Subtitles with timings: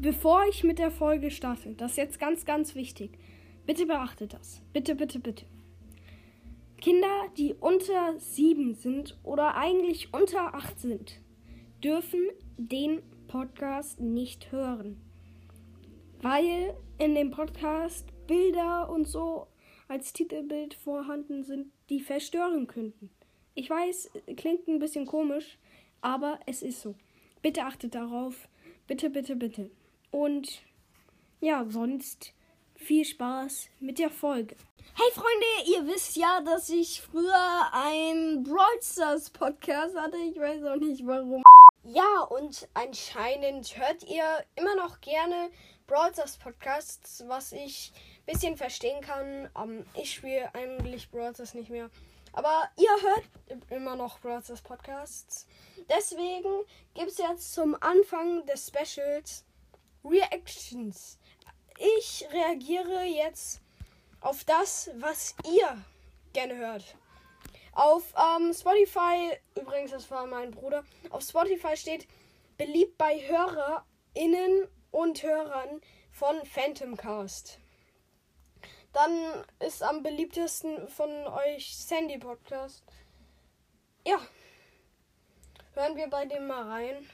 [0.00, 3.18] bevor ich mit der Folge starte, das ist jetzt ganz, ganz wichtig.
[3.66, 4.62] Bitte beachtet das.
[4.72, 5.44] Bitte, bitte, bitte.
[6.80, 11.20] Kinder, die unter sieben sind oder eigentlich unter acht sind,
[11.84, 12.22] dürfen
[12.56, 15.00] den Podcast nicht hören.
[16.22, 19.46] Weil in dem Podcast Bilder und so
[19.88, 23.10] als Titelbild vorhanden sind, die verstören könnten.
[23.54, 25.58] Ich weiß, klingt ein bisschen komisch,
[26.00, 26.94] aber es ist so.
[27.42, 28.48] Bitte achtet darauf.
[28.86, 29.70] Bitte, bitte, bitte.
[30.10, 30.62] Und
[31.40, 32.32] ja, sonst
[32.74, 34.56] viel Spaß mit der Folge.
[34.94, 40.16] Hey Freunde, ihr wisst ja, dass ich früher ein Brawl Stars Podcast hatte.
[40.16, 41.42] Ich weiß auch nicht warum.
[41.84, 44.24] Ja, und anscheinend hört ihr
[44.56, 45.50] immer noch gerne
[45.86, 49.48] Brawl Stars Podcasts, was ich ein bisschen verstehen kann.
[49.54, 51.88] Um, ich spiele eigentlich Brawl Stars nicht mehr.
[52.32, 55.46] Aber ihr hört immer noch Brawl Stars Podcasts.
[55.88, 56.64] Deswegen
[56.94, 59.44] gibt es jetzt zum Anfang des Specials
[60.04, 61.18] Reactions.
[61.78, 63.60] Ich reagiere jetzt
[64.20, 65.82] auf das, was ihr
[66.32, 66.96] gerne hört.
[67.72, 72.06] Auf ähm, Spotify, übrigens, das war mein Bruder, auf Spotify steht
[72.58, 77.58] beliebt bei HörerInnen und Hörern von Phantomcast.
[78.92, 82.82] Dann ist am beliebtesten von euch Sandy Podcast.
[84.06, 84.18] Ja.
[85.74, 87.06] Hören wir bei dem mal rein.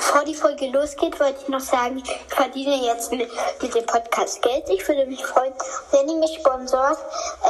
[0.00, 3.28] Bevor die Folge losgeht, wollte ich noch sagen, ich verdiene jetzt mit,
[3.60, 4.64] mit dem Podcast Geld.
[4.70, 5.52] Ich würde mich freuen,
[5.92, 6.96] wenn ihr mich sponsort.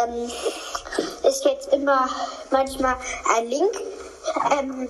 [0.03, 0.29] Ähm,
[1.23, 2.09] ist jetzt immer
[2.51, 2.97] manchmal
[3.37, 3.71] ein Link.
[4.59, 4.89] Ähm,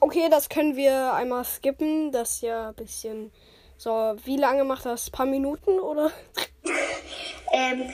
[0.00, 2.10] okay, das können wir einmal skippen.
[2.10, 3.32] Das ist ja ein bisschen
[3.76, 4.16] so.
[4.24, 5.08] Wie lange macht das?
[5.08, 6.10] Ein paar Minuten oder?
[7.52, 7.92] ähm,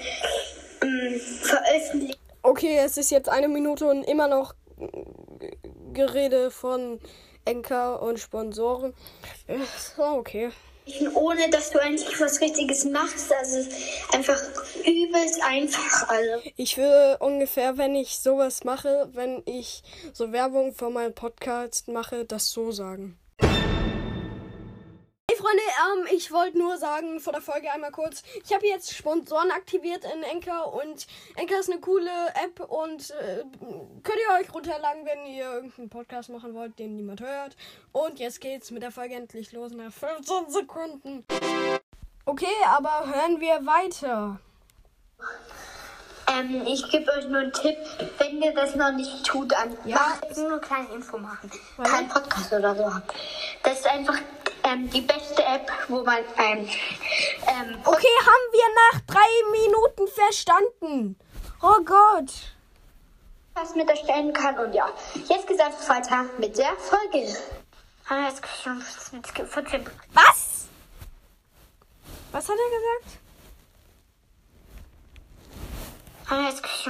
[0.83, 2.21] ähm, veröffentlicht.
[2.43, 4.55] Okay, es ist jetzt eine Minute und immer noch
[5.93, 7.01] Gerede von
[7.45, 8.95] Enker und Sponsoren.
[9.99, 10.51] Oh, okay.
[11.15, 13.33] Ohne dass du eigentlich was Richtiges machst.
[13.33, 13.69] Also
[14.13, 14.41] einfach
[14.85, 16.09] übelst einfach.
[16.09, 16.51] Also.
[16.57, 19.83] Ich würde ungefähr, wenn ich sowas mache, wenn ich
[20.13, 23.19] so Werbung für meinen Podcast mache, das so sagen.
[25.53, 29.51] Freunde, ähm, ich wollte nur sagen vor der Folge einmal kurz, ich habe jetzt Sponsoren
[29.51, 32.11] aktiviert in Enker und Enker ist eine coole
[32.43, 33.45] App und äh,
[34.03, 37.57] könnt ihr euch runterladen, wenn ihr irgendeinen Podcast machen wollt, den niemand hört.
[37.93, 41.27] Und jetzt geht's mit der Folge endlich los nach 15 Sekunden.
[42.25, 44.41] Okay, aber hören wir weiter.
[46.29, 47.77] Ähm, ich gebe euch nur einen Tipp,
[48.19, 49.97] wenn ihr das noch nicht tut, an ja.
[49.97, 51.51] macht nur eine kleine Info machen.
[51.83, 52.91] Kein Podcast oder so.
[53.63, 54.19] Das ist einfach
[54.65, 56.69] ähm, die beste App, wo man ähm,
[57.47, 61.17] ähm, Okay, haben wir nach drei Minuten verstanden.
[61.63, 62.33] Oh Gott.
[63.55, 64.89] Was mit erstellen kann und ja.
[65.29, 67.37] Jetzt geht's einfach weiter mit der Folge.
[70.13, 70.69] Was?
[72.33, 73.19] Was hat er gesagt?
[76.33, 76.87] Ich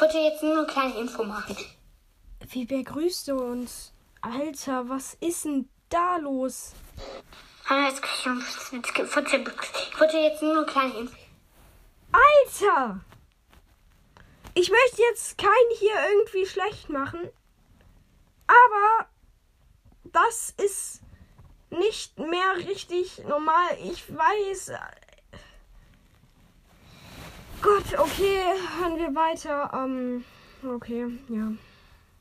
[0.00, 1.56] wollte jetzt nur eine kleine Info machen.
[2.50, 3.92] Wie begrüßt du uns?
[4.20, 6.72] Alter, was ist denn da los?
[7.64, 11.16] Ich wollte jetzt nur eine kleine Info.
[12.12, 13.00] Alter!
[14.54, 17.30] Ich möchte jetzt keinen hier irgendwie schlecht machen.
[18.46, 19.08] Aber
[20.04, 21.00] das ist
[21.70, 23.78] nicht mehr richtig normal.
[23.82, 24.72] Ich weiß,
[27.62, 28.42] Gott, okay,
[28.78, 29.70] hören wir weiter.
[29.72, 30.24] Ähm,
[30.68, 31.52] okay, ja.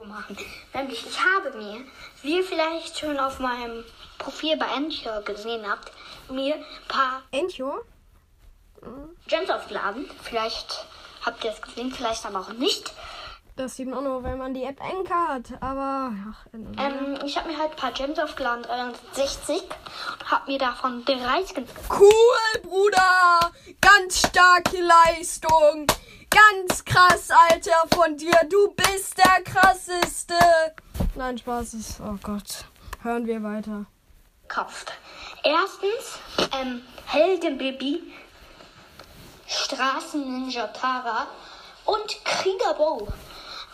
[0.07, 0.37] Machen.
[0.73, 1.81] Nämlich, ich habe mir,
[2.21, 3.83] wie ihr vielleicht schon auf meinem
[4.17, 5.91] Profil bei Enchor gesehen habt,
[6.29, 7.83] mir ein paar Enchor?
[9.27, 10.09] Gems aufgeladen.
[10.23, 10.85] Vielleicht
[11.25, 12.93] habt ihr es gesehen, vielleicht aber auch nicht.
[13.55, 15.61] Das sieht man nur, wenn man die App Enka hat.
[15.61, 19.61] Aber ach, ähm, ich habe mir halt ein paar Gems aufgeladen, 360.
[19.61, 21.57] Und habe mir davon 30
[21.89, 23.51] Cool, Bruder!
[23.81, 25.85] Ganz starke Leistung!
[26.31, 28.39] Ganz krass, Alter, von dir.
[28.49, 30.35] Du bist der krasseste.
[31.15, 31.99] Nein, Spaß ist.
[31.99, 32.65] Oh Gott.
[33.03, 33.85] Hören wir weiter.
[34.47, 34.93] Kauft.
[35.43, 36.19] Erstens,
[36.59, 38.13] ähm, Heldenbaby,
[39.47, 41.27] Straßen-Ninja Tara
[41.85, 43.07] und Krieger Bo.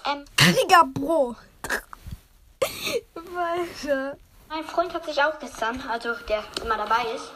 [0.05, 1.35] Ähm, Krieger Bro.
[3.15, 4.17] Weiter.
[4.49, 7.31] Mein Freund hat sich auch gestern, also der immer dabei ist,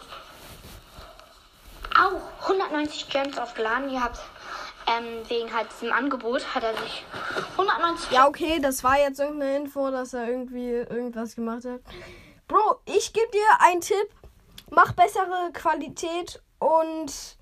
[2.00, 3.90] auch 190 Gems aufgeladen.
[3.90, 4.20] Ihr habt
[4.98, 7.06] ähm, wegen halt diesem Angebot hat er sich
[7.52, 8.12] 190.
[8.12, 11.82] Ja, okay, das war jetzt irgendeine Info, dass er irgendwie irgendwas gemacht hat.
[12.48, 14.10] Bro, ich gebe dir einen Tipp.
[14.70, 17.38] Mach bessere Qualität und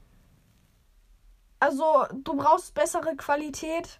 [1.60, 4.00] also du brauchst bessere Qualität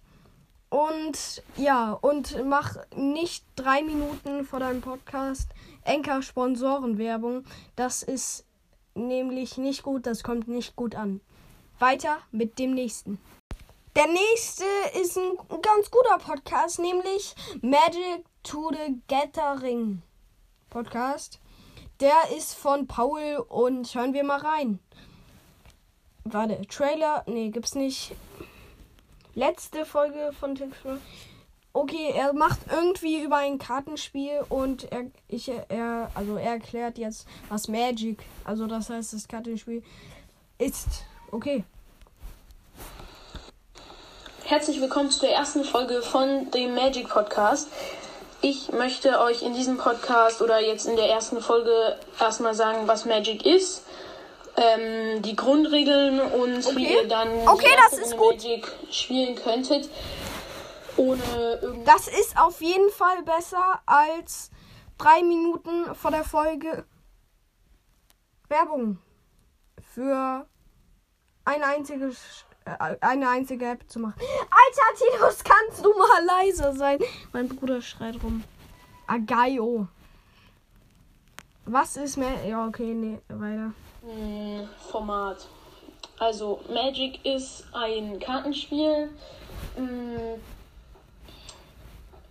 [0.68, 5.50] und ja, und mach nicht drei Minuten vor deinem Podcast
[5.84, 7.44] Enker-Sponsorenwerbung.
[7.76, 8.46] Das ist
[8.94, 11.20] nämlich nicht gut, das kommt nicht gut an.
[11.78, 13.18] Weiter mit dem nächsten.
[13.96, 14.64] Der nächste
[15.00, 20.02] ist ein ganz guter Podcast, nämlich Magic to the Gathering
[20.68, 21.40] Podcast.
[21.98, 24.78] Der ist von Paul und hören wir mal rein.
[26.22, 27.24] Warte, Trailer?
[27.26, 28.14] Nee, gibt's nicht.
[29.34, 30.98] Letzte Folge von Textflow.
[31.72, 37.26] Okay, er macht irgendwie über ein Kartenspiel und er, ich, er, also er erklärt jetzt,
[37.48, 39.82] was Magic, also das heißt das Kartenspiel,
[40.58, 41.04] ist.
[41.32, 41.64] Okay.
[44.50, 47.68] Herzlich willkommen zu der ersten Folge von dem Magic Podcast.
[48.40, 53.04] Ich möchte euch in diesem Podcast oder jetzt in der ersten Folge erstmal sagen, was
[53.04, 53.84] Magic ist,
[54.56, 56.76] ähm, die Grundregeln und Okay.
[56.76, 57.68] wie ihr dann Okay.
[58.18, 59.88] Magic spielen könntet.
[60.96, 64.50] Ohne Das ist auf jeden Fall besser als
[64.98, 66.84] drei Minuten vor der Folge
[68.48, 68.98] Werbung
[69.94, 70.44] für
[71.44, 72.49] eine einzige, Sch- äh,
[73.00, 74.14] eine einzige App zu machen.
[74.18, 76.98] Alter, Titus, kannst du mal leise sein?
[77.32, 78.42] Mein Bruder schreit rum.
[79.06, 79.88] Agaio.
[81.66, 82.44] Was ist mehr?
[82.46, 83.72] Ja, okay, nee, weiter.
[84.02, 85.46] Mm, Format.
[86.18, 89.10] Also Magic ist ein Kartenspiel.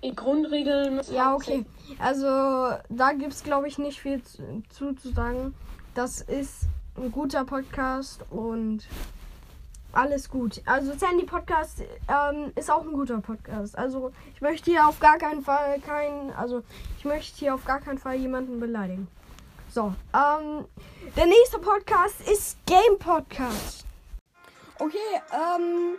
[0.04, 1.02] Die Grundregeln.
[1.12, 1.66] Ja, okay.
[1.98, 2.26] Also,
[2.90, 4.22] da gibt es, glaube ich, nicht viel
[4.70, 5.56] zu, zu sagen.
[5.96, 8.84] Das ist ein guter Podcast und
[9.92, 10.62] alles gut.
[10.66, 13.78] Also, Sandy Podcast ähm, ist auch ein guter Podcast.
[13.78, 16.64] Also, ich möchte hier auf gar keinen Fall keinen, also,
[16.98, 19.08] ich möchte hier auf gar keinen Fall jemanden beleidigen.
[19.72, 20.66] So, ähm,
[21.16, 23.86] der nächste Podcast ist Game Podcast.
[24.80, 24.98] Okay,
[25.32, 25.98] ähm,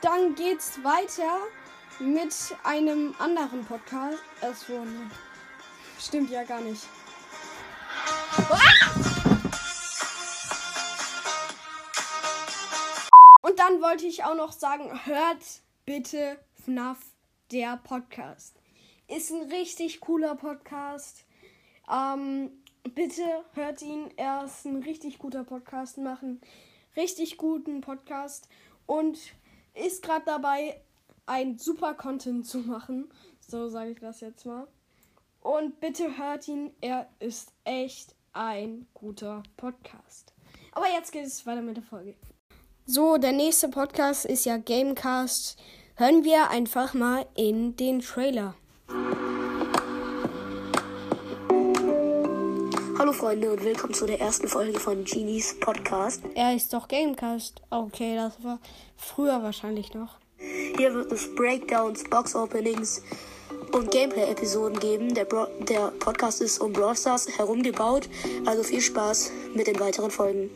[0.00, 1.38] dann geht's weiter
[1.98, 2.34] mit
[2.64, 4.18] einem anderen Podcast.
[4.40, 4.88] Es wurde.
[5.98, 6.82] Stimmt ja gar nicht.
[8.48, 9.21] Und
[13.62, 16.98] dann wollte ich auch noch sagen, hört bitte FNAF
[17.52, 18.56] der Podcast.
[19.06, 21.24] Ist ein richtig cooler Podcast.
[21.88, 22.50] Ähm,
[22.92, 23.22] bitte
[23.52, 24.10] hört ihn.
[24.16, 25.96] Er ist ein richtig guter Podcast.
[25.98, 26.40] Machen
[26.96, 28.48] richtig guten Podcast
[28.86, 29.16] und
[29.74, 30.80] ist gerade dabei,
[31.26, 33.12] ein super Content zu machen.
[33.38, 34.66] So sage ich das jetzt mal.
[35.40, 36.72] Und bitte hört ihn.
[36.80, 40.34] Er ist echt ein guter Podcast.
[40.72, 42.16] Aber jetzt geht es weiter mit der Folge.
[42.84, 45.56] So, der nächste Podcast ist ja Gamecast.
[45.94, 48.56] Hören wir einfach mal in den Trailer.
[52.98, 56.22] Hallo Freunde und willkommen zu der ersten Folge von Genies Podcast.
[56.34, 57.62] Er ist doch Gamecast.
[57.70, 58.58] Okay, das war
[58.96, 60.16] früher wahrscheinlich noch.
[60.76, 63.00] Hier wird es Breakdowns, Box-Openings
[63.70, 65.14] und Gameplay-Episoden geben.
[65.14, 68.08] Der, Bro der Podcast ist um Brawl Stars herumgebaut,
[68.44, 70.50] also viel Spaß mit den weiteren Folgen.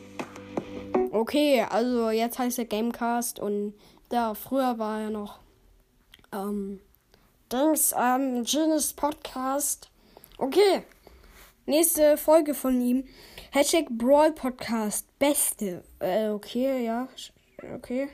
[1.27, 3.73] Okay, also jetzt heißt er Gamecast und
[4.07, 5.39] da früher war er noch
[6.31, 6.79] ähm
[7.51, 9.89] Dings ähm Genius Podcast.
[10.37, 10.83] Okay.
[11.65, 13.03] Nächste Folge von ihm.
[13.51, 15.05] Hashtag Brawl Podcast.
[15.19, 15.83] Beste.
[15.99, 17.09] Äh, okay, ja.
[17.75, 18.07] Okay.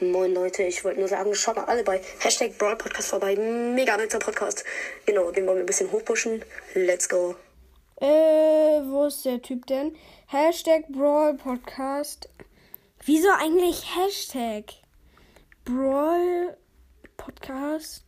[0.00, 3.36] Moin Leute, ich wollte nur sagen, schaut mal alle bei Hashtag Brawl Podcast vorbei.
[3.36, 4.64] Mega netter Podcast.
[5.06, 6.44] Genau, den wollen wir ein bisschen hochpushen.
[6.74, 7.36] Let's go.
[8.00, 9.96] Äh, wo ist der Typ denn?
[10.28, 12.28] Hashtag Brawl Podcast.
[13.04, 14.64] Wieso eigentlich Hashtag
[15.64, 16.56] Brawl
[17.16, 18.02] Podcast?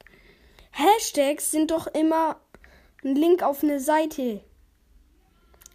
[0.72, 2.40] Hashtags sind doch immer
[3.04, 4.40] ein Link auf eine Seite.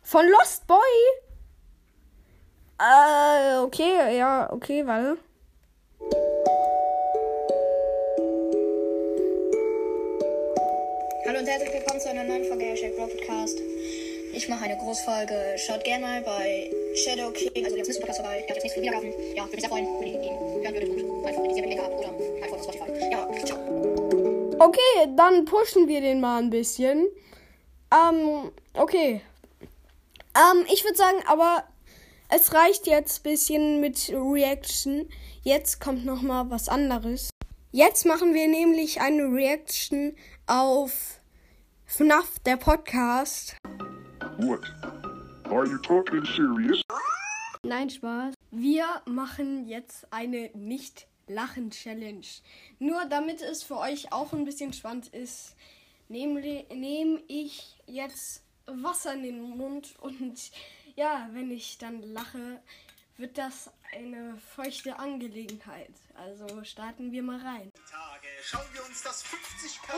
[0.02, 0.78] Von Lost Boy?
[2.78, 5.18] Äh, okay, ja, okay, warte.
[11.26, 13.60] Hallo und herzlich willkommen zu einer neuen Folge Hashtag Brawl Podcast.
[14.36, 15.56] Ich mache eine Großfolge.
[15.58, 18.00] Schaut gerne mal bei Shadow King, also jetzt Mr.
[18.00, 18.40] Podcast vorbei.
[18.40, 19.36] Ich habe jetzt nicht viele Wiedergaben.
[19.36, 21.82] Ja, würde mich sehr freuen, wenn ihr ihn hören würdet und einfach wenn ihr Link
[21.82, 22.08] habt oder
[22.42, 23.12] halt von Spotify.
[23.12, 23.60] Ja, ciao.
[24.58, 27.08] Okay, dann pushen wir den mal ein bisschen.
[27.94, 29.22] Ähm, okay.
[30.36, 31.66] Ähm, ich würde sagen, aber
[32.30, 35.08] es reicht jetzt ein bisschen mit Reaction.
[35.44, 37.30] Jetzt kommt noch mal was anderes.
[37.72, 40.16] Jetzt machen wir nämlich eine Reaction
[40.48, 41.22] auf
[41.86, 43.56] FNAF, der Podcast.
[44.38, 44.62] What?
[45.46, 46.82] Are you talking serious?
[47.64, 48.34] Nein, Spaß.
[48.52, 52.26] Wir machen jetzt eine Nicht-Lachen-Challenge.
[52.80, 55.56] Nur damit es für euch auch ein bisschen spannend ist,
[56.10, 56.42] nehme
[56.74, 60.52] nehm ich jetzt Wasser in den Mund und
[60.96, 62.60] ja, wenn ich dann lache,
[63.18, 65.94] wird das eine feuchte Angelegenheit.
[66.16, 67.72] Also starten wir mal rein.
[67.90, 69.94] Tage schauen wir uns das 50k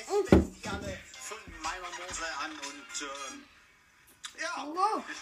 [0.00, 3.44] Essbestiale von meiner Mose an und ähm,
[4.40, 5.04] ja, Wow.
[5.08, 5.16] ich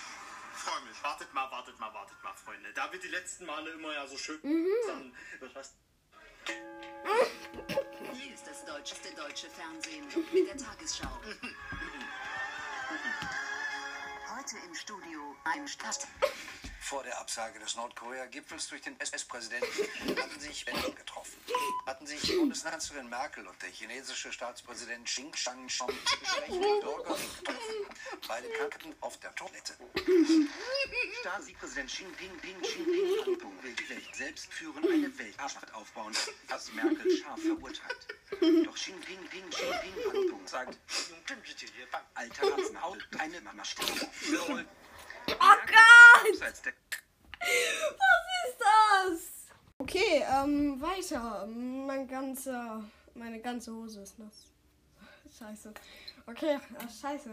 [0.58, 1.02] freue mich.
[1.02, 2.72] Wartet mal, wartet mal, wartet mal, Freunde.
[2.72, 4.40] Da wir die letzten Male immer ja so schön
[4.86, 5.74] dann wird was
[8.12, 11.20] Hier ist das deutscheste deutsche Fernsehen mit der Tagesschau.
[14.36, 16.06] Heute im Studio ein Stadt.
[16.82, 21.38] Vor der Absage des Nordkorea-Gipfels durch den SS-Präsidenten hatten sich Menschen getroffen.
[21.86, 27.86] Hatten sich Bundeskanzlerin Merkel und der chinesische Staatspräsident Xi Jinping zu Gesprächen mit Bürgern getroffen.
[28.26, 29.74] Beide kackten auf der Toilette.
[31.20, 36.12] Staatspräsident Xi Jinping, Xi Jinping will die Welt selbst führen, eine Weltherrschaft aufbauen,
[36.48, 38.08] was Merkel scharf verurteilt.
[38.64, 40.76] Doch Xi Jinping, Xi Jinping sagt,
[42.14, 42.56] alter
[43.18, 44.08] eine Mama steht.
[45.40, 46.40] Oh Gott!
[46.40, 46.66] Was ist
[48.58, 49.46] das?
[49.78, 51.46] Okay, ähm, weiter.
[51.46, 52.84] Mein ganzer,
[53.14, 54.46] meine ganze Hose ist nass.
[55.38, 55.74] Scheiße.
[56.26, 57.30] Okay, ach, scheiße.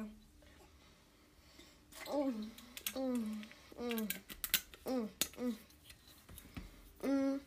[2.11, 2.51] Mm,
[2.95, 3.43] mm,
[3.79, 4.07] mm,
[4.85, 5.57] mm, mm.
[7.07, 7.39] Mm.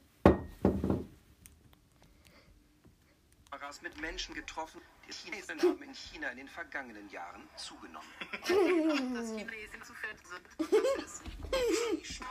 [3.81, 4.81] Mit Menschen getroffen.
[5.13, 8.09] Die Chinesen haben in China in den vergangenen Jahren zugenommen.
[8.31, 10.41] Das Chinesen zu fett sind.
[11.03, 11.25] Das ist
[11.93, 12.23] nicht.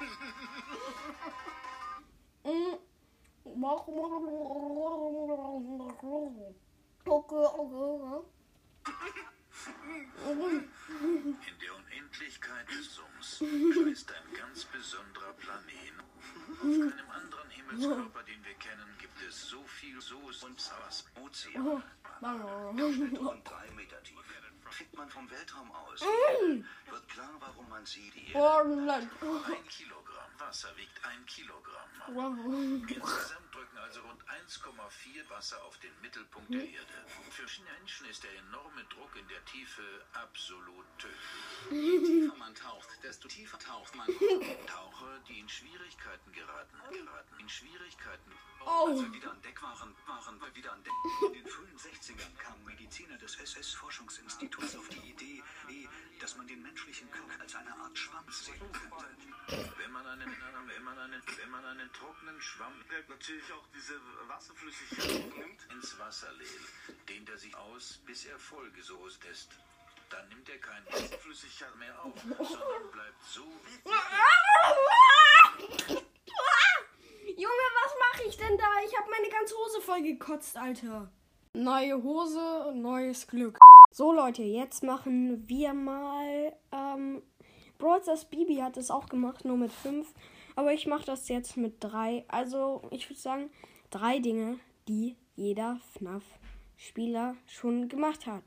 [7.06, 8.24] Okay, okay.
[11.48, 15.94] In der Unendlichkeit des Summs kreist ein ganz besonderer Planet.
[16.52, 18.91] Auf keinem anderen Himmelskörper, den wir kennen,
[19.32, 21.66] es so viel Soße und Sauers Ozean.
[21.66, 21.84] Und
[23.50, 24.18] drei Meter tief.
[24.70, 30.76] Fickt man vom Weltraum aus, wird klar, warum man sie die Erde Ein Kilogramm Wasser
[30.76, 31.90] wiegt ein Kilogramm.
[32.88, 36.94] Insgesamt drücken also rund 1,4 Wasser auf den Mittelpunkt der Erde.
[37.30, 39.82] Für Menschen ist der enorme Druck in der Tiefe
[40.14, 41.20] absolut tödlich.
[41.72, 44.08] Je tiefer man taucht, desto tiefer taucht man.
[44.68, 48.32] Taucher, die in Schwierigkeiten geraten, geraten in Schwierigkeiten.
[48.66, 50.94] Als wir wieder an Deck waren, waren wir wieder an Deck.
[51.28, 55.44] In den frühen 60ern kamen Mediziner des SS-Forschungsinstituts auf die Idee,
[56.22, 59.66] dass man den menschlichen Körper als eine Art Schwanz sehen könnte.
[59.78, 62.74] Wenn man einen, wenn man einen, wenn man einen trockenen Schwamm
[63.10, 65.68] Natürlich auch diese Wasserflüssigkeit nimmt.
[65.72, 69.50] ins Wasser lädt, dehnt er sich aus, bis er vollgesoßt ist.
[70.10, 73.92] Dann nimmt er keine Wasserflüssigkeit mehr auf, sondern bleibt so wie
[77.34, 78.66] Junge, was mache ich denn da?
[78.86, 81.12] Ich habe meine ganze Hose voll gekotzt, Alter.
[81.54, 83.58] Neue Hose, neues Glück.
[83.94, 86.54] So Leute, jetzt machen wir mal.
[86.72, 87.22] Ähm,
[87.78, 90.14] Brawl Bibi hat es auch gemacht, nur mit fünf.
[90.56, 92.24] Aber ich mache das jetzt mit drei.
[92.30, 93.50] Also ich würde sagen,
[93.90, 98.44] drei Dinge, die jeder FNAF-Spieler schon gemacht hat.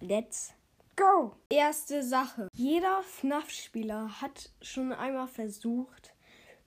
[0.00, 0.54] Let's
[0.96, 1.36] go!
[1.50, 2.48] Erste Sache.
[2.52, 6.14] Jeder FNAF-Spieler hat schon einmal versucht,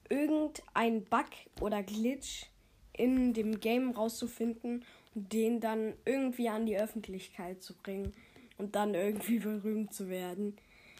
[0.07, 1.27] irgendein Bug
[1.59, 2.45] oder Glitch
[2.93, 8.13] in dem Game rauszufinden den dann irgendwie an die Öffentlichkeit zu bringen
[8.57, 10.57] und dann irgendwie berühmt zu werden.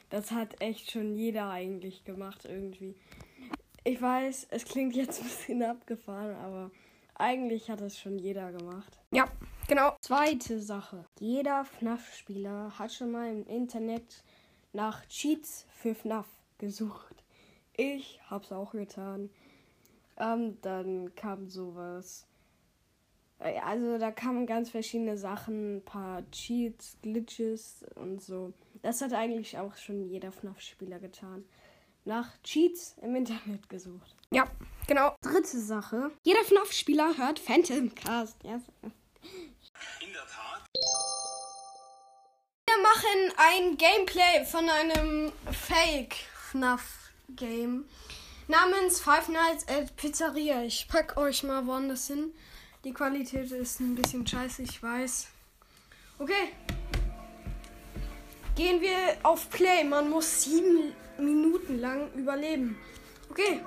[0.10, 2.96] Das hat echt schon jeder eigentlich gemacht irgendwie.
[3.84, 6.72] Ich weiß, es klingt jetzt ein bisschen abgefahren, aber
[7.15, 9.00] eigentlich hat es schon jeder gemacht.
[9.12, 9.27] Ja,
[9.67, 9.96] genau.
[10.01, 11.05] Zweite Sache.
[11.20, 14.24] Jeder FNAF-Spieler hat schon mal im Internet
[14.72, 16.27] nach Cheats für FNAF
[16.58, 17.24] gesucht.
[17.75, 19.29] Ich hab's auch getan.
[20.17, 22.27] Ähm, dann kam sowas.
[23.43, 28.53] Äh, Also da kamen ganz verschiedene Sachen, ein paar Cheats, Glitches und so.
[28.81, 31.45] Das hat eigentlich auch schon jeder FNAF-Spieler getan.
[32.05, 34.15] Nach Cheats im Internet gesucht.
[34.31, 34.45] Ja,
[34.88, 35.15] genau.
[35.21, 36.12] Dritte Sache.
[36.23, 38.43] Jeder FNAF-Spieler hört Phantom Cast.
[38.43, 38.63] Yes.
[40.01, 40.63] In der Tat.
[42.67, 46.15] Wir machen ein Gameplay von einem Fake
[46.51, 47.85] FNAF Game
[48.50, 50.63] namens Five Nights at Pizzeria.
[50.63, 52.33] Ich pack euch mal woanders hin.
[52.83, 55.27] Die Qualität ist ein bisschen scheiße, ich weiß.
[56.19, 56.51] Okay.
[58.57, 59.85] Gehen wir auf Play.
[59.85, 62.77] Man muss sieben Minuten lang überleben.
[63.29, 63.61] Okay.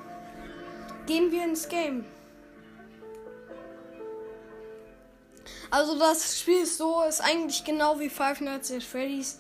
[1.07, 2.05] Gehen wir ins Game.
[5.71, 9.39] Also das Spiel ist so, ist eigentlich genau wie Five Nights at Freddy's.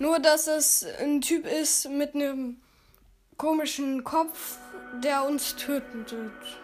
[0.00, 2.60] Nur dass es ein Typ ist mit einem
[3.36, 4.58] komischen Kopf,
[5.02, 6.63] der uns töten wird.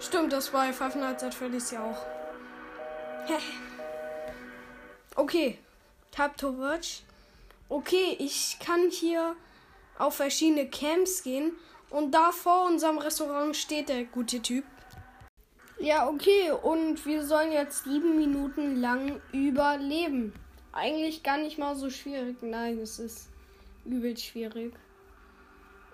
[0.00, 2.06] Stimmt, das bei Five Nights at Freddy's ja auch.
[5.16, 5.58] okay,
[6.12, 7.02] Tap to Watch.
[7.68, 9.34] Okay, ich kann hier
[9.98, 11.52] auf verschiedene Camps gehen
[11.90, 14.64] und da vor unserem Restaurant steht der gute Typ.
[15.80, 20.32] Ja, okay, und wir sollen jetzt sieben Minuten lang überleben.
[20.72, 22.36] eigentlich gar nicht mal so schwierig.
[22.40, 23.28] Nein, es ist
[23.84, 24.72] übel schwierig.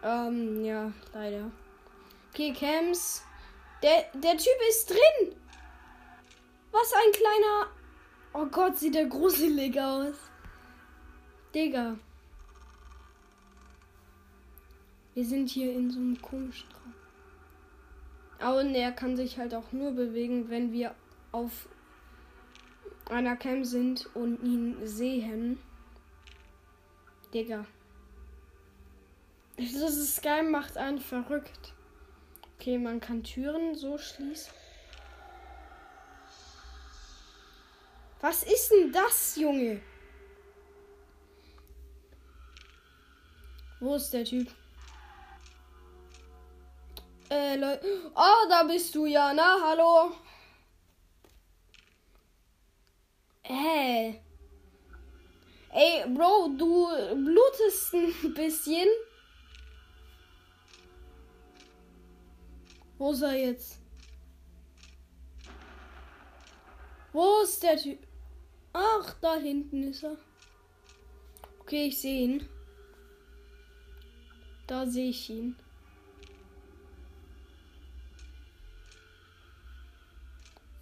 [0.03, 1.51] Ähm, ja, leider.
[2.33, 3.23] Okay, Camps.
[3.85, 5.37] Der, der Typ ist drin.
[6.73, 7.71] Was ein kleiner.
[8.33, 10.15] Oh Gott, sieht der gruselig aus.
[11.55, 11.99] Digga.
[15.13, 16.67] Wir sind hier in so einem komischen
[18.41, 18.57] Raum.
[18.57, 20.95] Und er kann sich halt auch nur bewegen, wenn wir
[21.31, 21.69] auf
[23.11, 25.59] einer Cam sind und ihn sehen.
[27.35, 27.67] Digga.
[29.59, 31.74] Das ist geil, macht einen verrückt.
[32.65, 34.51] Okay, man kann Türen so schließen.
[38.23, 39.83] Was ist denn das, Junge?
[43.81, 44.49] Wo ist der Typ?
[47.29, 48.11] Äh, Leute.
[48.15, 50.17] Oh, da bist du ja, na, hallo.
[53.43, 54.23] Hä?
[55.71, 58.89] Ey, Bro, du blutest ein bisschen.
[62.99, 63.79] Wo ist er jetzt?
[67.13, 68.07] Wo ist der Typ?
[68.73, 70.17] Ach, da hinten ist er.
[71.61, 72.49] Okay, ich sehe ihn.
[74.67, 75.57] Da sehe ich ihn.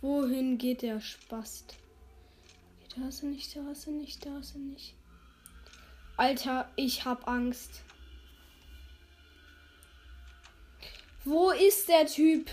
[0.00, 1.76] Wohin geht der Spast?
[2.96, 4.94] Da ist er nicht, da ist er nicht, da ist er nicht.
[6.16, 7.82] Alter, ich hab Angst.
[11.24, 12.50] Wo ist der Typ?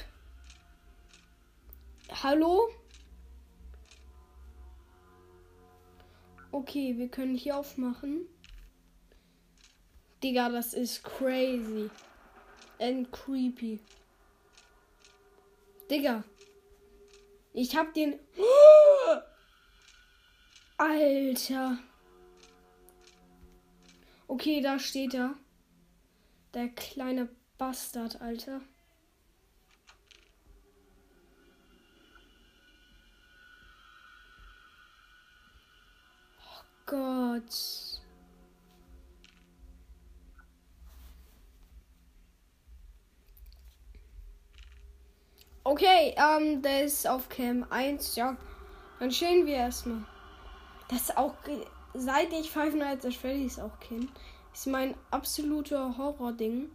[2.24, 2.70] Hallo?
[6.52, 8.28] Okay, wir können hier aufmachen.
[10.22, 11.90] Digga, das ist crazy.
[12.80, 13.80] And creepy.
[15.90, 16.24] Digga.
[17.54, 18.20] Ich hab den.
[20.78, 21.80] Alter.
[24.28, 25.34] Okay, da steht er.
[26.54, 27.30] Der kleine
[27.60, 28.62] Bastard, Alter.
[36.86, 38.00] Gott.
[45.66, 48.38] Okay, ähm, der ist auf Cam 1, ja.
[49.00, 50.06] Dann chillen wir erstmal.
[50.88, 51.36] Das ist auch,
[51.94, 54.08] seit ich Five Nights at Freddy's auch kenne,
[54.54, 56.70] ist mein absoluter Horror-Ding,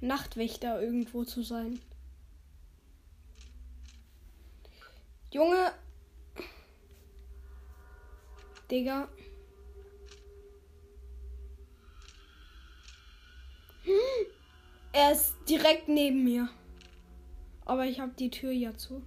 [0.00, 1.80] Nachtwächter irgendwo zu sein.
[5.30, 5.72] Junge.
[8.70, 9.08] Digga.
[14.92, 16.48] Er ist direkt neben mir.
[17.64, 19.02] Aber ich habe die Tür ja zu.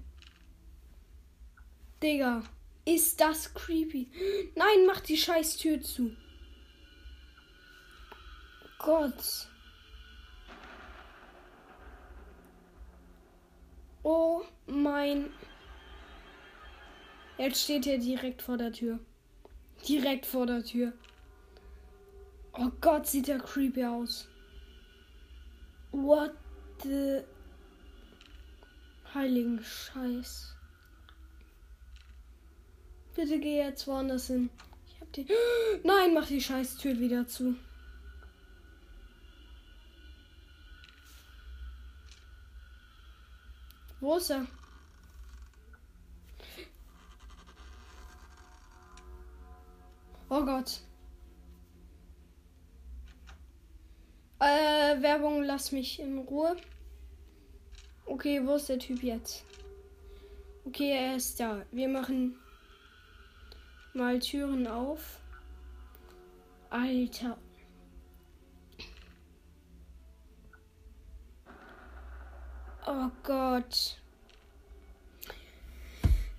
[2.02, 2.44] Digga,
[2.86, 4.10] ist das creepy.
[4.56, 6.16] Nein, mach die scheiß Tür zu.
[8.80, 9.50] Gott.
[14.04, 15.32] Oh mein.
[17.38, 19.00] Jetzt steht er direkt vor der Tür.
[19.88, 20.94] Direkt vor der Tür.
[22.54, 24.28] Oh Gott, sieht er creepy aus.
[25.92, 26.34] What
[26.84, 27.22] the
[29.14, 30.56] heiligen Scheiß.
[33.16, 34.50] Bitte geh jetzt woanders hin.
[34.88, 35.28] Ich hab die.
[35.84, 37.56] Nein, mach die scheiß Tür wieder zu.
[44.04, 44.46] Wo ist er?
[50.28, 50.82] Oh Gott.
[54.40, 56.58] Äh, Werbung, lass mich in Ruhe.
[58.06, 59.46] Okay, wo ist der Typ jetzt?
[60.66, 61.66] Okay, er ist da.
[61.72, 62.38] Wir machen
[63.94, 65.22] mal Türen auf.
[66.70, 67.38] Alter.
[73.04, 73.98] Oh Gott.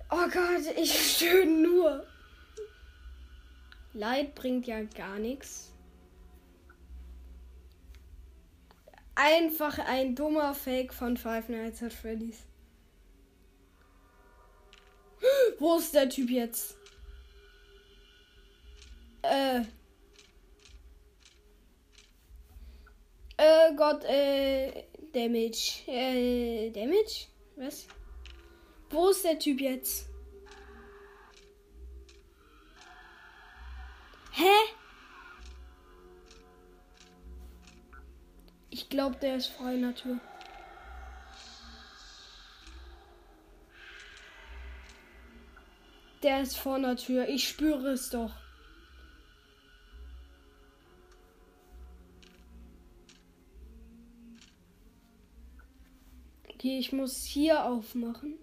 [0.09, 2.07] Oh Gott, ich stöhne nur.
[3.93, 5.71] Leid bringt ja gar nichts.
[9.13, 12.39] Einfach ein dummer Fake von Five Nights at Freddy's.
[15.59, 16.77] Wo ist der Typ jetzt?
[19.21, 19.61] Äh.
[23.37, 25.83] Äh, Gott, äh, Damage.
[25.87, 27.27] Äh, Damage?
[27.55, 27.87] Was?
[28.89, 30.09] Wo ist der Typ jetzt?
[34.33, 34.43] Hä?
[38.69, 40.19] Ich glaube, der ist frei Natur.
[46.23, 47.29] Der ist vor der Tür.
[47.29, 48.44] Ich spüre es doch.
[56.65, 58.39] Okay, ich muss hier aufmachen.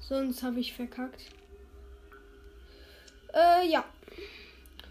[0.00, 1.22] Sonst habe ich verkackt.
[3.32, 3.86] Äh, ja.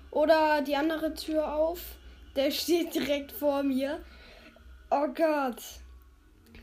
[0.09, 1.97] Oder die andere Tür auf.
[2.35, 4.03] Der steht direkt vor mir.
[4.89, 5.61] Oh Gott.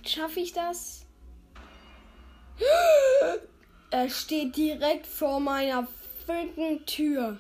[0.05, 1.07] Schaffe ich das?
[3.92, 5.87] Er steht direkt vor meiner
[6.27, 7.38] freaking Tür.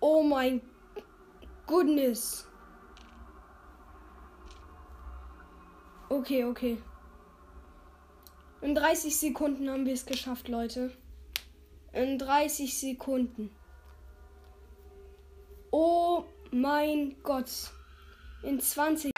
[0.00, 0.60] Oh mein
[1.68, 2.46] Goodness.
[6.08, 6.78] Okay, okay.
[8.62, 10.90] In 30 Sekunden haben wir es geschafft, Leute.
[11.92, 13.50] In 30 Sekunden.
[15.70, 17.50] Oh mein Gott.
[18.42, 19.12] In 20.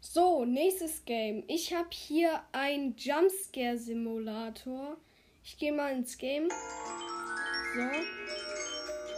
[0.00, 1.42] So, nächstes Game.
[1.48, 4.96] Ich habe hier ein Jumpscare Simulator.
[5.46, 6.50] Ich gehe mal ins Game.
[6.50, 7.82] So.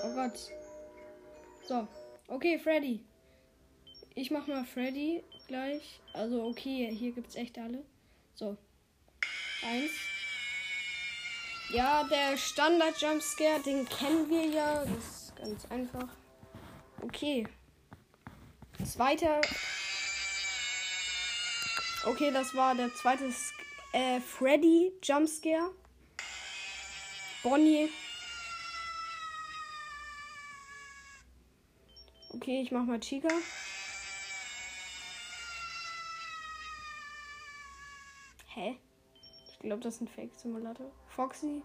[0.04, 0.38] Oh Gott.
[1.66, 1.88] So.
[2.26, 3.02] Okay, Freddy.
[4.14, 6.00] Ich mach mal Freddy gleich.
[6.12, 7.82] Also, okay, hier gibt's echt alle.
[8.34, 8.58] So.
[9.62, 9.90] Eins.
[11.70, 14.84] Ja, der Standard Jumpscare, den kennen wir ja.
[14.84, 16.14] Das ist ganz einfach.
[17.00, 17.48] Okay.
[18.84, 19.40] Zweiter.
[22.04, 23.32] Okay, das war der zweite
[23.94, 25.72] äh, Freddy Jumpscare.
[27.48, 27.88] Bonnie.
[32.34, 33.28] Okay, ich mach mal Chica.
[38.48, 38.78] Hä?
[39.50, 40.92] Ich glaube, das ist ein Fake-Simulator.
[41.06, 41.62] Foxy.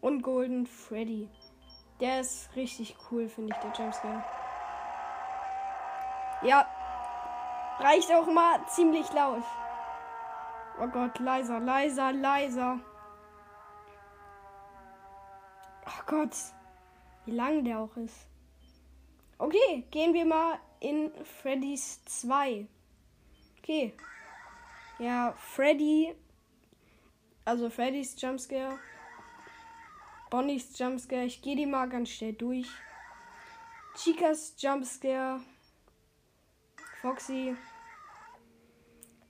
[0.00, 1.28] Und Golden Freddy.
[2.00, 4.24] Der ist richtig cool, finde ich, der Jumpscare.
[6.42, 6.75] Ja.
[7.78, 9.44] Reicht auch mal ziemlich laut.
[10.80, 12.80] Oh Gott, leiser, leiser, leiser.
[15.86, 16.36] Oh Gott.
[17.24, 18.26] Wie lang der auch ist.
[19.38, 22.66] Okay, gehen wir mal in Freddy's 2.
[23.58, 23.94] Okay.
[24.98, 26.14] Ja, Freddy.
[27.44, 28.78] Also Freddy's Jumpscare.
[30.30, 31.24] Bonnies Jumpscare.
[31.24, 32.68] Ich gehe die mal ganz schnell durch.
[33.96, 35.40] Chicas Jumpscare.
[37.06, 37.56] Foxy.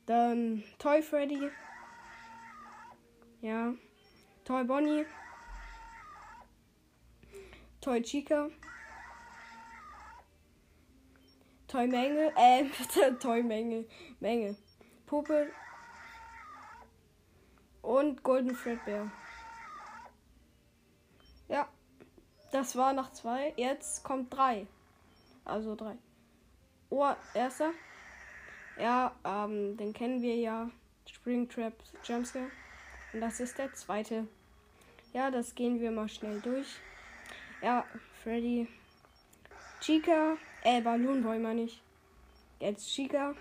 [0.07, 1.51] Dann Toy Freddy.
[3.43, 3.75] Ja.
[4.47, 5.05] Toy Bonnie.
[7.83, 8.49] Toy Chica.
[11.69, 12.33] Toy Menge.
[12.37, 12.65] Äh,
[13.21, 13.85] Toy Menge.
[14.21, 14.57] Menge.
[15.05, 15.53] Puppe.
[17.83, 19.13] Und Golden Fredbear.
[21.49, 21.69] Ja.
[22.53, 23.53] Das war nach zwei.
[23.59, 24.67] Jetzt kommt drei.
[25.45, 25.99] Also drei.
[26.91, 27.73] Oh, erster.
[28.79, 30.71] Ja, ähm, den kennen wir ja.
[31.07, 31.73] Springtrap
[32.05, 32.51] Jumpscare.
[33.13, 34.27] Und das ist der zweite.
[35.13, 36.77] Ja, das gehen wir mal schnell durch.
[37.63, 37.85] Ja,
[38.23, 38.69] Freddy.
[39.81, 40.37] Chica.
[40.63, 41.81] Äh, Balloon Boy meine ich.
[42.61, 43.35] Jetzt Chica.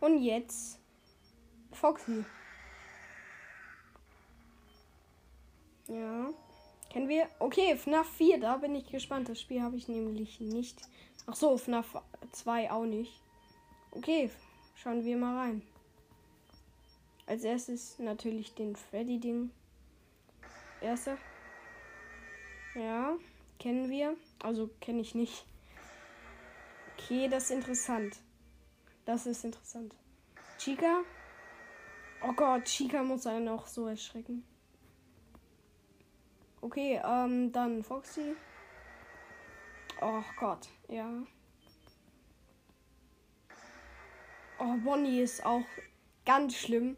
[0.00, 0.78] Und jetzt
[1.72, 2.24] Foxy.
[5.88, 6.30] Ja.
[6.92, 7.26] Kennen wir?
[7.38, 9.26] Okay, FNAF 4, da bin ich gespannt.
[9.30, 10.82] Das Spiel habe ich nämlich nicht.
[11.26, 12.02] Ach so, FNAF
[12.32, 13.18] 2 auch nicht.
[13.92, 14.30] Okay,
[14.74, 15.62] schauen wir mal rein.
[17.24, 19.50] Als erstes natürlich den Freddy-Ding.
[20.82, 21.16] Erster.
[22.74, 23.16] Ja,
[23.58, 24.14] kennen wir.
[24.42, 25.46] Also kenne ich nicht.
[26.98, 28.18] Okay, das ist interessant.
[29.06, 29.94] Das ist interessant.
[30.58, 31.04] Chica.
[32.22, 34.44] Oh Gott, Chica muss einen auch so erschrecken.
[36.62, 38.36] Okay, ähm, dann Foxy.
[40.00, 41.10] Oh Gott, ja.
[44.60, 45.64] Oh, Bonnie ist auch
[46.24, 46.96] ganz schlimm.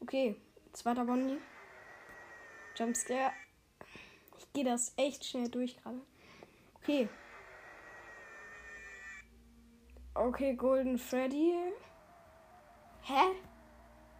[0.00, 0.36] Okay,
[0.74, 1.38] zweiter Bonnie.
[2.76, 3.32] Jumpscare.
[4.38, 6.02] Ich gehe das echt schnell durch gerade.
[6.74, 7.08] Okay.
[10.12, 11.54] Okay, Golden Freddy.
[13.04, 13.34] Hä?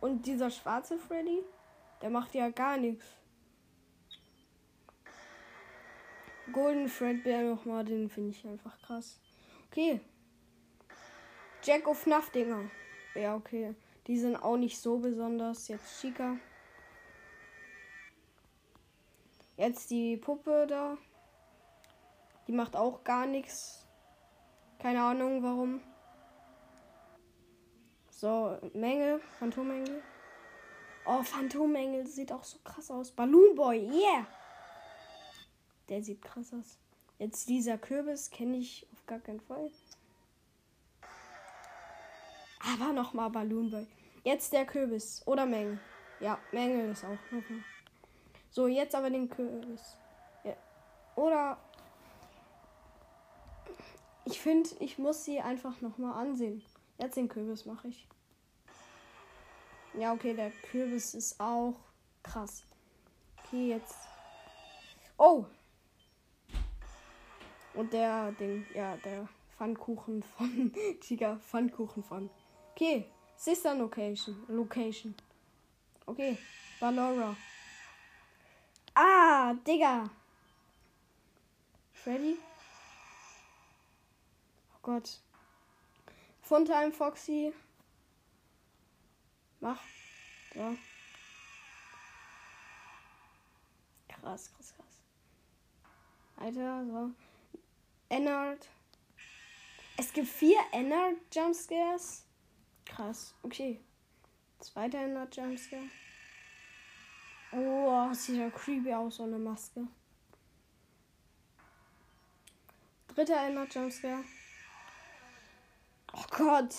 [0.01, 1.43] Und dieser schwarze Freddy?
[2.01, 3.20] Der macht ja gar nichts.
[6.53, 9.21] Golden Fredbear nochmal, den finde ich einfach krass.
[9.71, 10.01] Okay.
[11.63, 12.71] Jack of Dinger.
[13.15, 13.75] Ja, okay.
[14.07, 15.69] Die sind auch nicht so besonders.
[15.69, 16.37] Jetzt Chica.
[19.57, 20.97] Jetzt die Puppe da.
[22.47, 23.87] Die macht auch gar nichts.
[24.79, 25.81] Keine Ahnung warum.
[28.11, 30.03] So, Menge, Phantomengel.
[31.07, 33.11] Oh, Phantomengel sieht auch so krass aus.
[33.11, 34.27] Balloon Boy, yeah!
[35.91, 36.79] Der sieht krass aus.
[37.19, 39.71] Jetzt dieser Kürbis kenne ich auf gar keinen Fall.
[42.61, 43.87] Aber nochmal Balloon Boy.
[44.25, 45.23] Jetzt der Kürbis.
[45.27, 45.81] Oder Menge.
[46.21, 47.65] Ja, Menge ist auch nochmal.
[48.51, 49.97] So, jetzt aber den Kürbis.
[50.45, 50.55] Ja.
[51.17, 51.59] Oder.
[54.25, 56.63] Ich finde, ich muss sie einfach nochmal ansehen.
[56.99, 58.07] Jetzt den Kürbis mache ich.
[59.95, 61.75] Ja, okay, der Kürbis ist auch
[62.23, 62.65] krass.
[63.45, 63.97] Okay, jetzt.
[65.19, 65.47] Oh!
[67.81, 72.29] Und der Ding, ja, der Pfannkuchen von Chica, Pfannkuchen von.
[72.73, 75.15] Okay, Sister Location, Location.
[76.05, 76.37] Okay,
[76.79, 77.35] Ballora.
[78.95, 80.11] Ah, Digga.
[81.95, 82.37] Freddy?
[84.75, 85.19] Oh Gott.
[86.43, 87.51] Funtime Foxy.
[89.61, 89.81] Mach.
[90.55, 90.75] Ja.
[94.07, 95.01] Krass, krass, krass.
[96.37, 97.30] Alter, so.
[98.11, 98.69] Ennard.
[99.97, 102.25] Es gibt vier Ennard Jumpscares.
[102.85, 103.35] Krass.
[103.43, 103.81] Okay.
[104.59, 105.89] Zweiter Ennard Jumpscare.
[107.53, 109.87] Oh, sieht ja creepy aus, so eine Maske.
[113.09, 114.25] Dritter Ennard Jumpscare.
[116.13, 116.75] Oh Gott.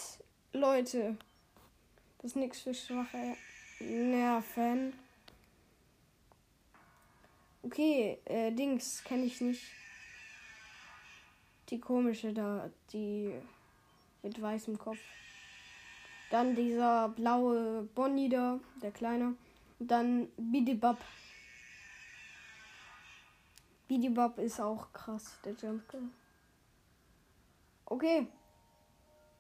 [0.54, 1.18] Leute.
[2.18, 3.38] Das ist nichts für schwache
[3.80, 4.94] Nerven.
[7.64, 9.64] Okay, äh, Dings kenne ich nicht.
[11.72, 13.34] Die komische da, die
[14.22, 15.00] mit weißem Kopf.
[16.30, 19.36] Dann dieser blaue Bonnie da, der kleine.
[19.80, 20.98] Und dann Bidibab.
[23.88, 26.04] Bidibab ist auch krass, der Jumpscare.
[27.86, 28.28] Okay.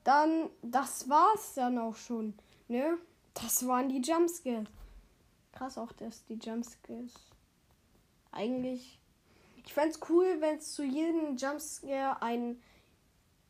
[0.04, 2.34] Dann, das war's dann auch schon.
[2.68, 2.98] Ne?
[3.34, 4.68] Das waren die Jumpscares.
[5.52, 7.14] Krass auch, dass die Jumpscares
[8.32, 9.01] eigentlich.
[9.66, 12.62] Ich fände cool, wenn es zu jedem Jumpscare einen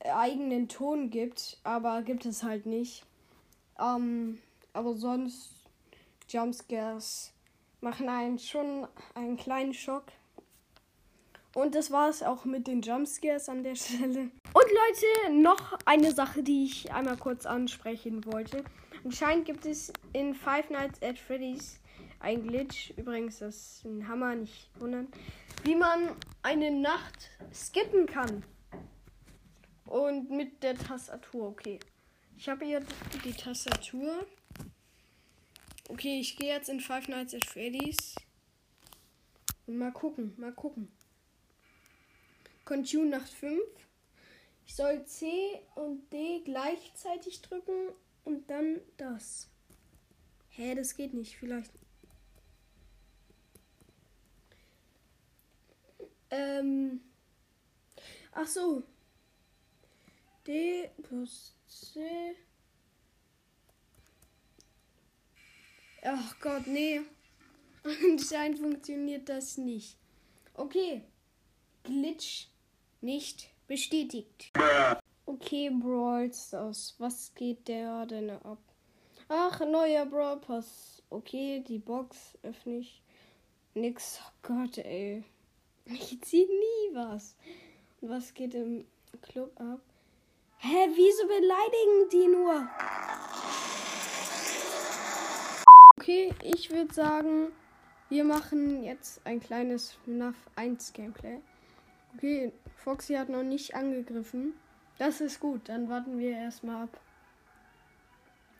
[0.04, 3.04] eigenen Ton gibt, aber gibt es halt nicht.
[3.80, 4.40] Ähm,
[4.74, 5.52] aber sonst
[6.30, 7.32] Jumpscares
[7.82, 10.06] machen einen schon einen kleinen Schock.
[11.54, 14.32] Und das war es auch mit den Jumpscares an der Stelle.
[14.54, 14.66] Und
[15.26, 18.64] Leute, noch eine Sache, die ich einmal kurz ansprechen wollte.
[19.04, 21.80] Anscheinend gibt es in Five Nights at Freddy's
[22.20, 22.94] ein Glitch.
[22.98, 25.08] Übrigens, das ist ein Hammer, nicht wundern.
[25.64, 28.44] Wie man eine Nacht skippen kann.
[29.86, 31.80] Und mit der Tastatur, okay.
[32.38, 32.84] Ich habe hier
[33.24, 34.26] die Tastatur.
[35.90, 38.16] Okay, ich gehe jetzt in Five Nights at Freddy's.
[39.68, 40.92] Und mal gucken, mal gucken.
[42.66, 43.62] Continue Nacht 5.
[44.66, 45.28] Ich soll C
[45.76, 47.90] und D gleichzeitig drücken
[48.24, 49.50] und dann das.
[50.50, 51.38] Hä, das geht nicht.
[51.38, 51.72] Vielleicht.
[56.32, 57.02] Ähm.
[58.34, 58.84] Ach so.
[60.48, 62.36] D plus C.
[66.04, 67.02] Ach Gott, nee.
[67.84, 69.98] Anscheinend funktioniert das nicht.
[70.56, 71.04] Okay.
[71.84, 72.48] Glitch
[73.02, 74.52] nicht bestätigt.
[75.26, 76.96] Okay, Brawl Stars.
[76.98, 78.60] Was geht der denn ab?
[79.28, 81.02] Ach, neuer Brawl Pass.
[81.10, 83.02] Okay, die Box öffne ich.
[83.74, 84.20] Nix.
[84.22, 85.24] Oh Gott, ey.
[85.86, 87.36] Ich zieh nie was.
[88.02, 88.86] Und was geht im
[89.22, 89.80] Club ab?
[90.58, 92.70] Hä, wieso beleidigen die nur?
[95.98, 97.52] Okay, ich würde sagen,
[98.10, 101.40] wir machen jetzt ein kleines FNAF 1 Gameplay.
[102.16, 104.54] Okay, Foxy hat noch nicht angegriffen.
[104.98, 107.00] Das ist gut, dann warten wir erstmal ab.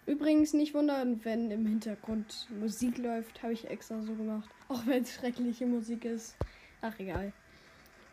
[0.06, 4.50] Übrigens nicht wundern, wenn im Hintergrund Musik läuft, habe ich extra so gemacht.
[4.68, 6.36] Auch wenn es schreckliche Musik ist.
[6.82, 7.32] Ach, egal.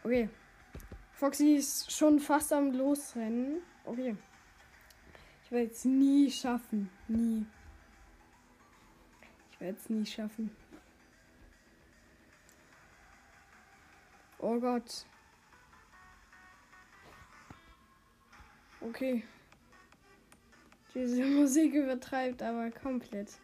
[0.04, 0.28] Okay.
[1.12, 3.62] Foxy ist schon fast am Losrennen.
[3.84, 4.16] Okay.
[5.44, 6.90] Ich werde es nie schaffen.
[7.08, 7.46] Nie.
[9.50, 10.50] Ich werde es nie schaffen.
[14.38, 15.06] Oh Gott.
[18.80, 19.24] Okay.
[20.94, 23.38] Diese Musik übertreibt aber komplett.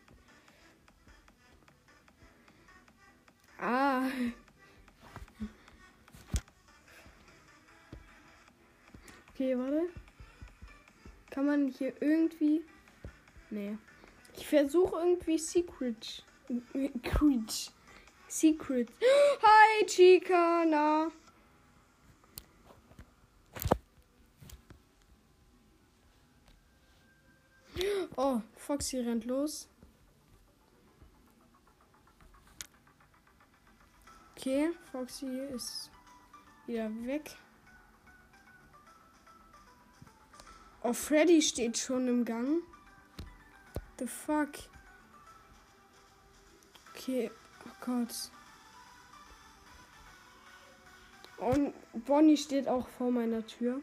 [3.58, 4.06] Ah.
[9.34, 9.88] Okay, warte.
[11.30, 12.62] Kann man hier irgendwie.
[13.50, 13.76] Nee.
[14.36, 16.24] Ich versuche irgendwie Secret.
[16.72, 17.72] Secret.
[18.28, 18.88] Secret.
[19.42, 20.64] Hi, Chica.
[20.64, 21.10] Na.
[28.16, 29.68] Oh, Foxy rennt los.
[34.36, 35.90] Okay, Foxy ist
[36.66, 37.36] wieder weg.
[40.86, 42.58] Oh, Freddy steht schon im Gang.
[43.98, 44.50] The fuck?
[46.90, 47.30] Okay,
[47.66, 48.30] oh Gott.
[51.38, 51.72] Und
[52.04, 53.80] Bonnie steht auch vor meiner Tür.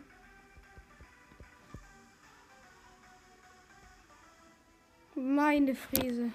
[5.16, 6.32] Meine Fräse.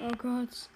[0.00, 0.70] Oh Gott.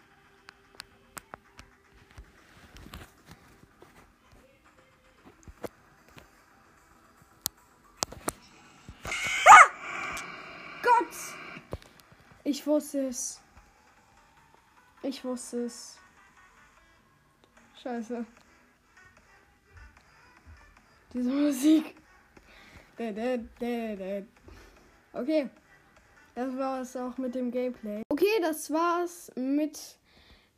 [12.67, 13.41] Ich wusste es.
[15.05, 16.01] Ich wusste es.
[17.81, 18.27] Scheiße.
[21.15, 21.95] Diese Musik.
[25.13, 25.49] Okay.
[26.35, 28.03] Das war es auch mit dem Gameplay.
[28.09, 29.97] Okay, das war's mit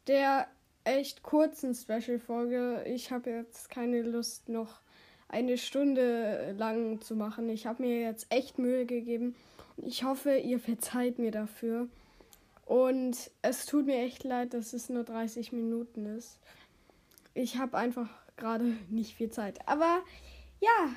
[0.07, 0.49] der
[0.85, 2.85] echt kurzen Special-Folge.
[2.87, 4.81] Ich habe jetzt keine Lust, noch
[5.29, 7.51] eine Stunde lang zu machen.
[7.51, 9.37] Ich habe mir jetzt echt Mühe gegeben.
[9.77, 11.87] Ich hoffe, ihr verzeiht mir dafür.
[12.69, 16.39] Und es tut mir echt leid, dass es nur 30 Minuten ist.
[17.33, 19.67] Ich habe einfach gerade nicht viel Zeit.
[19.67, 20.03] Aber
[20.61, 20.91] ja,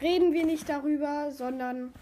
[0.00, 1.92] reden wir nicht darüber, sondern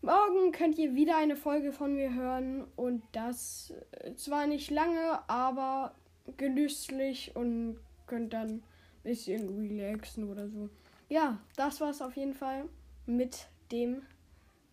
[0.00, 2.64] morgen könnt ihr wieder eine Folge von mir hören.
[2.74, 3.74] Und das
[4.16, 5.94] zwar nicht lange, aber
[6.38, 8.62] genüsslich und könnt dann ein
[9.02, 10.70] bisschen relaxen oder so.
[11.10, 12.64] Ja, das war's auf jeden Fall
[13.04, 14.00] mit dem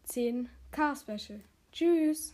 [0.07, 1.41] 10K-Special.
[1.77, 2.33] Tschüss.